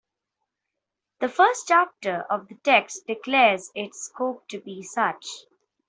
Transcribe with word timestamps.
The 1.19 1.29
first 1.29 1.67
chapter 1.67 2.21
of 2.27 2.47
the 2.47 2.55
text 2.63 3.05
declares 3.05 3.69
its 3.75 4.05
scope 4.05 4.47
to 4.47 4.59
be 4.59 4.81
such. 4.81 5.27